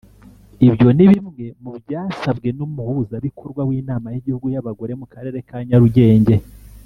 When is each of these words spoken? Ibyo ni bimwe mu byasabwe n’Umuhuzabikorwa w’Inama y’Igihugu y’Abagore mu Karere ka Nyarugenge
Ibyo 0.67 0.87
ni 0.95 1.05
bimwe 1.11 1.45
mu 1.63 1.71
byasabwe 1.83 2.47
n’Umuhuzabikorwa 2.57 3.61
w’Inama 3.69 4.07
y’Igihugu 4.13 4.47
y’Abagore 4.53 4.93
mu 5.01 5.05
Karere 5.13 5.37
ka 5.47 5.57
Nyarugenge 5.67 6.35